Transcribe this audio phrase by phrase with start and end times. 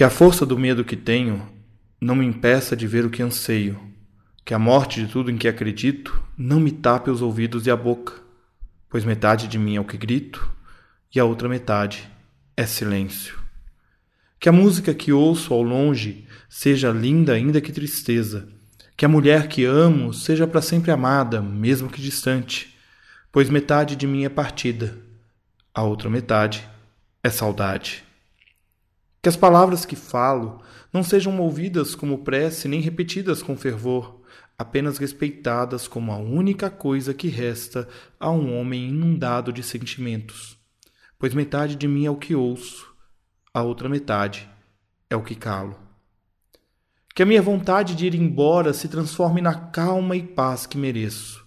[0.00, 1.46] Que a força do medo que tenho
[2.00, 3.78] não me impeça de ver o que anseio.
[4.46, 7.76] Que a morte de tudo em que acredito não me tape os ouvidos e a
[7.76, 8.14] boca,
[8.88, 10.50] pois metade de mim é o que grito
[11.14, 12.10] e a outra metade
[12.56, 13.38] é silêncio.
[14.38, 18.48] Que a música que ouço ao longe seja linda ainda que tristeza.
[18.96, 22.74] Que a mulher que amo seja para sempre amada, mesmo que distante,
[23.30, 24.96] pois metade de mim é partida,
[25.74, 26.66] a outra metade
[27.22, 28.08] é saudade.
[29.22, 30.62] Que as palavras que falo
[30.92, 34.22] não sejam ouvidas como prece nem repetidas com fervor,
[34.56, 37.88] apenas respeitadas como a única coisa que resta
[38.18, 40.58] a um homem inundado de sentimentos.
[41.18, 42.94] Pois metade de mim é o que ouço,
[43.52, 44.48] a outra metade
[45.08, 45.78] é o que calo.
[47.14, 51.46] Que a minha vontade de ir embora se transforme na calma e paz que mereço.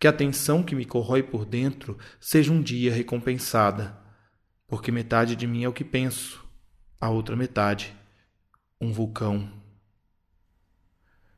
[0.00, 3.96] Que a tensão que me corrói por dentro seja um dia recompensada,
[4.66, 6.43] porque metade de mim é o que penso,
[7.04, 7.94] a outra metade,
[8.80, 9.46] um vulcão.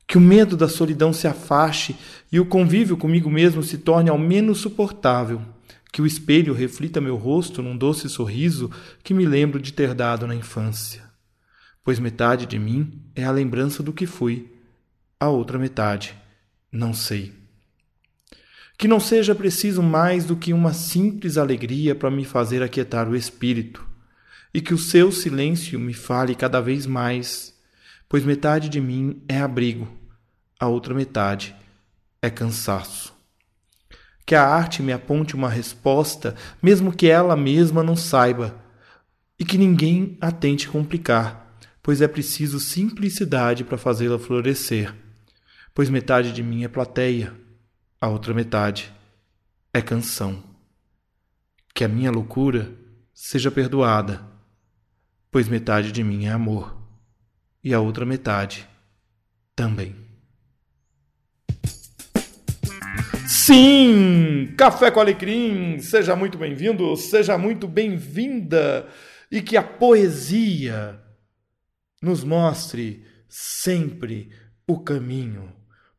[0.06, 1.96] Que o medo da solidão se afaste
[2.30, 5.42] e o convívio comigo mesmo se torne ao menos suportável.
[5.92, 8.70] Que o espelho reflita meu rosto num doce sorriso
[9.02, 11.02] que me lembro de ter dado na infância.
[11.82, 14.48] Pois metade de mim é a lembrança do que fui,
[15.18, 16.14] a outra metade,
[16.70, 17.32] não sei.
[18.78, 23.16] Que não seja preciso mais do que uma simples alegria para me fazer aquietar o
[23.16, 23.85] espírito
[24.56, 27.54] e que o seu silêncio me fale cada vez mais,
[28.08, 29.86] pois metade de mim é abrigo,
[30.58, 31.54] a outra metade
[32.22, 33.12] é cansaço.
[34.24, 38.58] Que a arte me aponte uma resposta, mesmo que ela mesma não saiba,
[39.38, 44.94] e que ninguém a tente complicar, pois é preciso simplicidade para fazê-la florescer.
[45.74, 47.34] Pois metade de mim é plateia,
[48.00, 48.90] a outra metade
[49.70, 50.42] é canção.
[51.74, 52.72] Que a minha loucura
[53.12, 54.34] seja perdoada
[55.36, 56.74] pois metade de mim é amor
[57.62, 58.66] e a outra metade
[59.54, 59.94] também.
[63.28, 64.54] Sim!
[64.56, 65.78] Café com Alecrim!
[65.78, 68.88] Seja muito bem-vindo, seja muito bem-vinda
[69.30, 70.98] e que a poesia
[72.00, 74.30] nos mostre sempre
[74.66, 75.52] o caminho,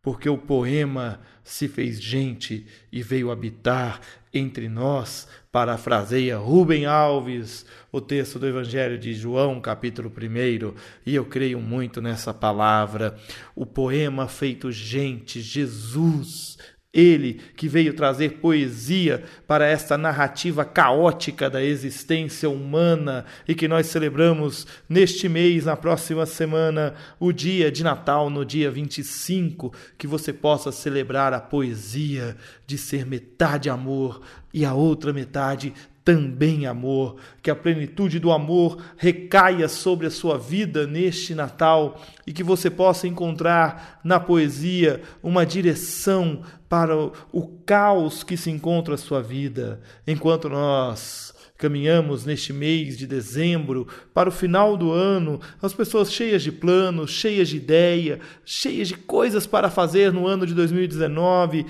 [0.08, 4.00] porque o poema se fez gente e veio habitar
[4.34, 10.74] entre nós, parafraseia Rubem Alves, o texto do Evangelho de João, capítulo 1,
[11.06, 13.18] e eu creio muito nessa palavra.
[13.54, 16.58] O poema feito gente, Jesus,
[16.94, 23.88] ele que veio trazer poesia para esta narrativa caótica da existência humana e que nós
[23.88, 30.32] celebramos neste mês, na próxima semana, o dia de Natal, no dia 25, que você
[30.32, 34.22] possa celebrar a poesia de ser metade amor
[34.54, 35.74] e a outra metade
[36.08, 42.32] também amor, que a plenitude do amor recaia sobre a sua vida neste Natal e
[42.32, 48.98] que você possa encontrar na poesia uma direção para o caos que se encontra a
[48.98, 55.74] sua vida, enquanto nós caminhamos neste mês de dezembro para o final do ano, as
[55.74, 60.54] pessoas cheias de planos, cheias de ideia, cheias de coisas para fazer no ano de
[60.54, 61.66] 2019,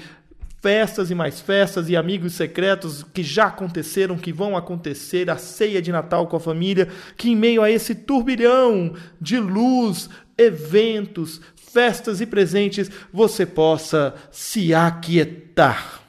[0.67, 5.81] festas e mais festas e amigos secretos que já aconteceram, que vão acontecer, a ceia
[5.81, 12.19] de Natal com a família, que em meio a esse turbilhão de luz, eventos, festas
[12.19, 16.03] e presentes, você possa se aquietar.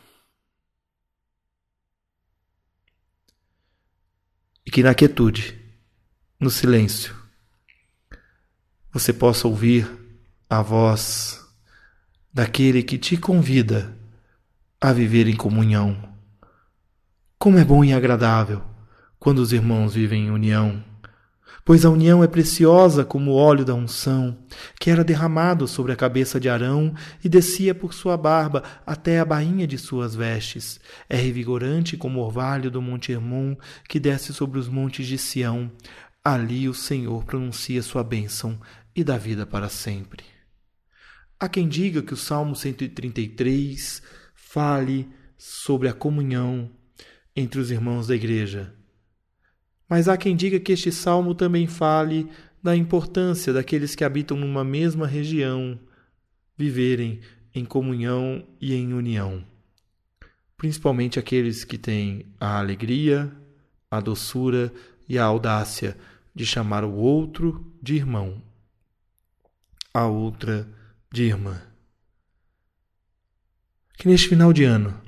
[4.66, 5.56] E que na quietude,
[6.40, 7.14] no silêncio,
[8.92, 9.88] você possa ouvir
[10.50, 11.46] a voz
[12.34, 13.96] daquele que te convida
[14.80, 15.96] a viver em comunhão.
[17.36, 18.62] Como é bom e agradável
[19.18, 20.84] quando os irmãos vivem em união,
[21.64, 24.38] pois a união é preciosa como o óleo da unção,
[24.78, 26.94] que era derramado sobre a cabeça de Arão
[27.24, 30.80] e descia por sua barba até a bainha de suas vestes.
[31.08, 33.56] É revigorante como o orvalho do Monte Hermon,
[33.88, 35.72] que desce sobre os montes de Sião.
[36.24, 38.60] Ali o Senhor pronuncia sua bênção
[38.94, 40.22] e dá vida para sempre.
[41.40, 44.02] Há quem diga que o Salmo 133
[44.58, 46.68] fale sobre a comunhão
[47.36, 48.74] entre os irmãos da igreja.
[49.88, 52.28] Mas há quem diga que este salmo também fale
[52.60, 55.78] da importância daqueles que habitam numa mesma região
[56.56, 57.20] viverem
[57.54, 59.44] em comunhão e em união.
[60.56, 63.30] Principalmente aqueles que têm a alegria,
[63.88, 64.72] a doçura
[65.08, 65.96] e a audácia
[66.34, 68.42] de chamar o outro de irmão,
[69.94, 70.68] a outra
[71.12, 71.67] de irmã.
[73.98, 74.98] Que neste final de ano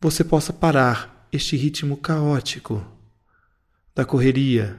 [0.00, 2.86] você possa parar este ritmo caótico
[3.92, 4.78] da correria,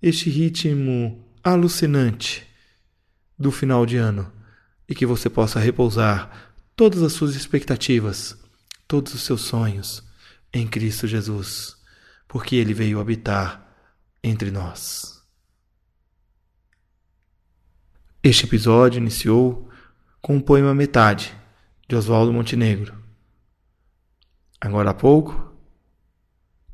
[0.00, 2.46] este ritmo alucinante
[3.36, 4.32] do final de ano
[4.88, 8.38] e que você possa repousar todas as suas expectativas,
[8.86, 10.04] todos os seus sonhos
[10.52, 11.76] em Cristo Jesus,
[12.28, 13.74] porque Ele veio habitar
[14.22, 15.20] entre nós.
[18.22, 19.68] Este episódio iniciou
[20.20, 21.41] com o poema Metade,
[21.92, 22.98] de Oswaldo Montenegro.
[24.58, 25.54] Agora há pouco,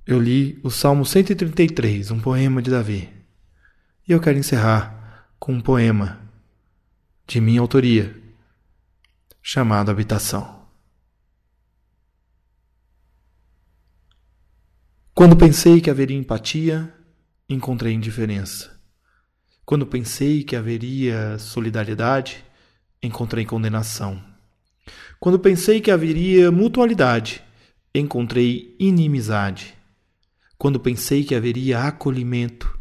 [0.07, 3.13] eu li o Salmo 133, um poema de Davi.
[4.07, 6.21] E eu quero encerrar com um poema
[7.27, 8.17] de minha autoria,
[9.43, 10.69] chamado Habitação.
[15.13, 16.95] Quando pensei que haveria empatia,
[17.49, 18.81] encontrei indiferença.
[19.65, 22.45] Quando pensei que haveria solidariedade,
[23.03, 24.28] encontrei condenação.
[25.21, 27.43] Quando pensei que haveria mutualidade,
[27.95, 29.75] encontrei inimizade.
[30.57, 32.79] Quando pensei que haveria acolhimento,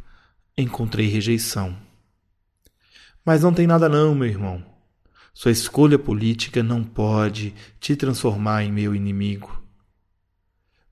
[0.57, 1.77] encontrei rejeição.
[3.25, 4.63] Mas não tem nada não, meu irmão.
[5.33, 9.61] Sua escolha política não pode te transformar em meu inimigo.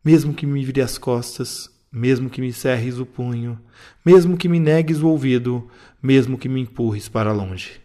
[0.03, 3.59] Mesmo que me vire as costas, mesmo que me cerres o punho,
[4.05, 5.67] mesmo que me negues o ouvido,
[6.03, 7.84] mesmo que me empurres para longe.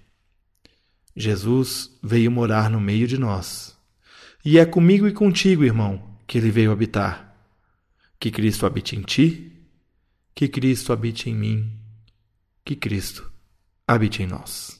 [1.16, 3.76] Jesus veio morar no meio de nós.
[4.44, 7.36] E é comigo e contigo, irmão, que ele veio habitar.
[8.18, 9.52] Que Cristo habite em ti,
[10.34, 11.72] que Cristo habite em mim,
[12.64, 13.30] que Cristo
[13.86, 14.79] habite em nós.